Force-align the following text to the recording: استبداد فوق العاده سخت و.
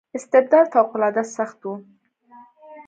استبداد 0.17 0.65
فوق 0.73 0.91
العاده 0.97 1.23
سخت 1.37 1.59
و. 1.69 1.71